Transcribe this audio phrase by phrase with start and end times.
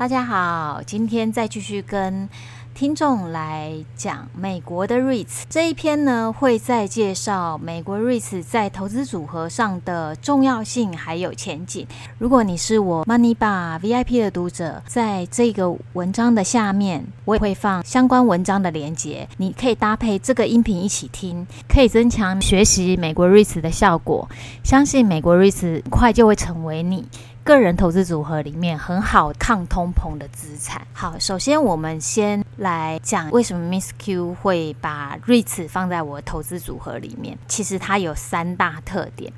[0.00, 2.26] 大家好，今天再继续跟
[2.72, 11.86] 听众来讲美国的 REITs 这一篇呢，会再介绍美国 REITs 在投资组合上的重要性还有前景。
[12.16, 24.26] 如果你是我 Money Bar VIP 的读者，在这个文章的下面，我也会放相关文章的连接，你可以搭配这个音频一起听，可以增强学习美国 REITs 的效果。
[24.64, 27.06] 相信美国 REITs 很快就会成为你
[27.42, 30.86] 个人投资组合里面很好抗通膨的资产。
[30.92, 37.38] 好，首先我们先来讲为什么 Miss Q 会把 REITs 放在我的投资组合里面。
[37.48, 39.32] 其实它有三大特点。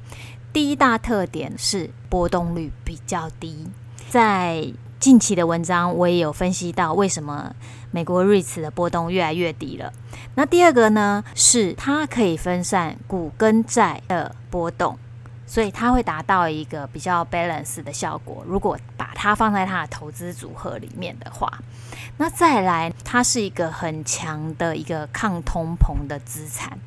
[0.53, 3.67] 第一大特点是波动率比较低。
[4.11, 4.67] 在
[5.01, 7.55] 近期的文章我也有分析到为什么
[7.91, 9.93] 美国 REITs 的波动越来越低了。
[10.35, 14.99] 那第二个呢，是它可以分散股跟债的波动。
[15.53, 18.43] 所以它会达到一个比较 balance 的效果。
[18.49, 21.47] 如果把它放在它的投资组合里面的话，
[22.17, 26.79] 那再来，它是一个很强的一个抗通膨的资产，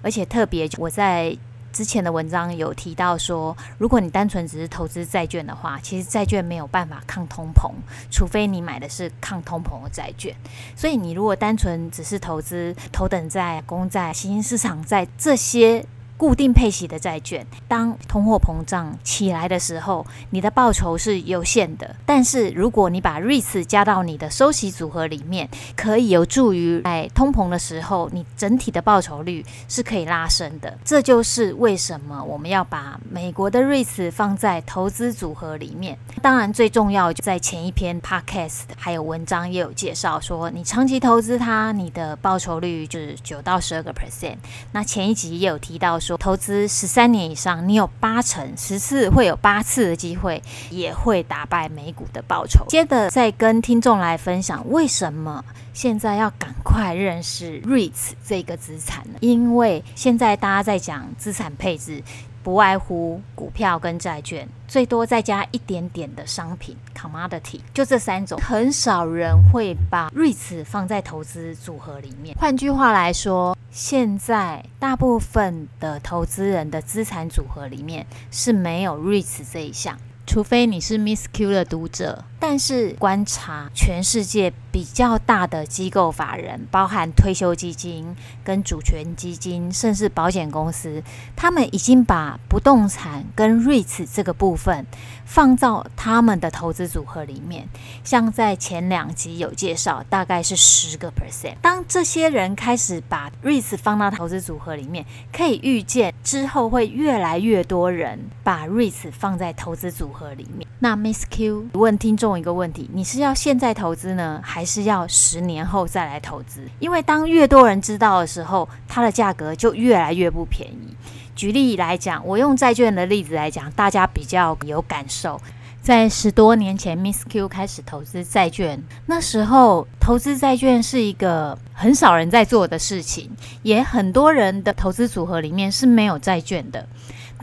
[0.00, 1.36] 而且特别我在
[1.70, 7.70] 之前的文章有提到说，如果你单纯只是投资债券的话，其实债券没有办法抗通膨，
[8.10, 10.34] 除非你买的是抗通膨的债券。
[10.74, 15.84] 所以你如果单纯只是投资头等债、公债、新兴市场债这些。
[16.16, 21.96] 固定配息的债券，当通货膨胀起来的时候，你的报酬是有限的。
[22.06, 30.78] 但是如果你把 REITs 加到你的收息组合里面，可以有助于在通膨的时候，你整体的报酬率是可以拉升的。
[30.84, 35.98] 这就是为什么我们要把美国的 REITs 放在投资组合里面。
[36.22, 44.36] 当然，最重要就在前一篇 Podcast 还有文章也有介绍说，你长期投资它，你的报酬率就是九到十二个 percent。
[44.70, 45.98] 那前一集也有提到。
[46.04, 52.64] 说投资十三年以上，你有八成十次会有八次的机会，也会打败美股的报酬。
[52.68, 55.42] 接着再跟听众来分享，为什么
[55.72, 59.18] 现在要赶快认识 REITs 这个资产呢？
[59.20, 62.02] 因为现在大家在讲资产配置。
[62.44, 68.38] 不外乎股票跟债券，最多再加一点点的商品 （commodity），就这三种。
[68.38, 72.36] 很少人会把 REITs 放在投资组合里面。
[72.38, 79.98] 换句话来说，现在大部分的投资人的资产组合里面是没有 REITs 这一项。
[80.24, 91.02] 除非你是 Miss Q 的读者，但是观察全世界比较大的机构法人，包含退休基金、跟主权基金，甚至保险公司，
[91.34, 94.84] 他们已经把不动产跟 REITs 这个部分
[95.24, 97.66] 放到他们的投资组合里面。
[98.04, 101.54] 像在前两集有介绍，大概是十个 percent。
[101.62, 116.62] 当这些人开始把 REITs 放到投资组合里面，可以预见之后会越来越多人把 REITs 放在投资组合里面，那 Miss Q 问听众一个问题：你是要现在投资呢，还是要十年后再来投资？
[116.78, 120.96] 因为当越多人知道的时候，它的价格就越来越不便宜。
[121.34, 125.40] 举例来讲，我用债券的例子来讲，大家比较有感受。
[125.84, 133.30] 在十多年前，Miss Q 开始投资债券，那时候投资债券是一个很少人在做的事情，
[133.62, 136.88] 也很多人的投资组合里面是没有债券的。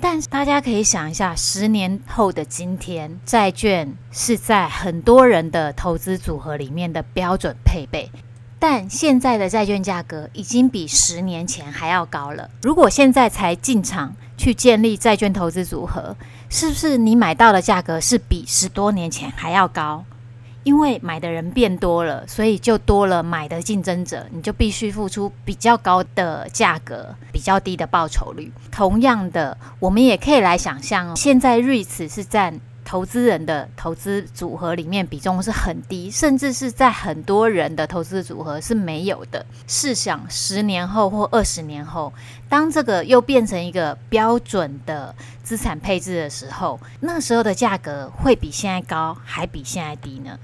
[0.02, 8.10] 但大家可以想一下，十年后的今天，债券是在很多人的投资组合里面的标准配备。
[8.58, 12.50] 但现在的债券价格已经比十年前还要高了。
[12.64, 16.16] 如果现在才进场去建立债券投资组合，
[16.54, 20.04] 是不是你买到的价格是比十多年前还要高？
[20.64, 28.52] 因为买的人变多了，所以就多了买的竞争者，你就必须付出比较高的价格，比较低的报酬率。
[28.70, 39.46] 同样的，我们也可以来想象，现在 REITs 是占投资人的投资组合里面比重是很低，甚至是在很多人的投资组合是没有的。
[39.68, 42.12] 试想十年后或二十年后，
[42.50, 50.38] 当这个又变成一个标准的资产配置的时候，那时候的价格会比现在高，还比现在低呢？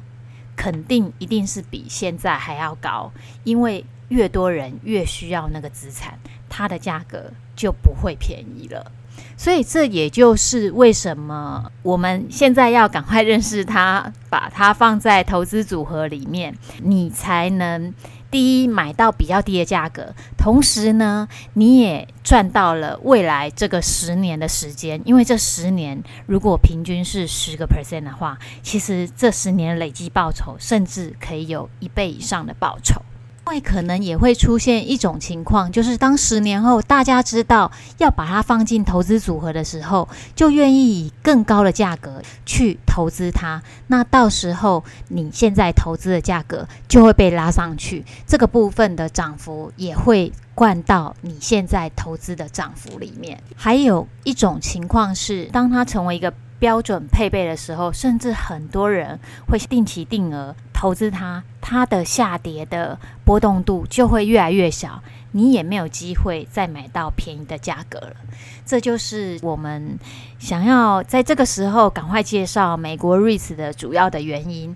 [0.55, 3.11] 肯定一定是比现在还要高，
[3.43, 6.17] 因为越多人越需要那个资产，
[6.49, 8.91] 它的价格就不会便宜了。
[9.37, 17.93] 所以这也就是为什么我们现在要赶快认识它，把它放在投资组合里面，你才能
[18.31, 33.01] 第一买到比较低的价格，同时呢，你也赚到了未来这个十年的时间，因为这十年如果平均是十个 percent 的话，其实这十年累计报酬甚至可以有一倍以上的报酬。
[33.47, 40.05] 因为可能也会出现一种情况，就是当十年后大家知道要把它放进投资组合的时候，
[40.35, 43.63] 就愿意以更高的价格去投资它。
[43.87, 53.41] 那到时候你现在投资的价格就会被拉上去，这个部分的涨幅也会灌到你现在投资的涨幅里面。
[53.55, 59.17] 还有一种情况是，当它成为一个标准配备的时候，甚至很多人
[59.47, 65.01] 会定期定额投资它，它的下跌的波动度就会越来越小，
[65.31, 68.15] 你也没有机会再买到便宜的价格了。
[68.63, 69.97] 这就是我们
[70.37, 74.75] 想要在这个时候赶快介绍美国 REITs 的主要的原因，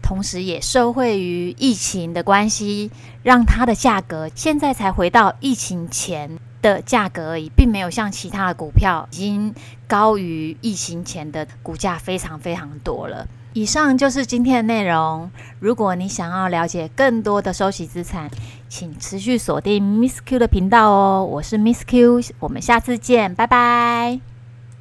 [0.00, 2.92] 同时也受惠于疫情的关系，
[3.24, 9.52] 让它的价格现在才回到疫情前的价格而已，并没有像其他的股票已经
[9.88, 13.26] 高于疫情前的股价非常非常多了。
[13.52, 15.30] 以上就是今天的内容。
[15.58, 18.30] 如果你想要了解更多的收息资产，
[18.68, 21.28] 请持续锁定 Miss Q 的频道哦。
[21.28, 24.29] 我是 Miss Q，我们下次见，拜拜。